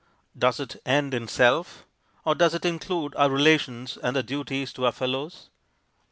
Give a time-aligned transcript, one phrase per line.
[0.35, 1.85] Does it end in self,
[2.25, 5.51] or does it include our relations and our duties to our fellows?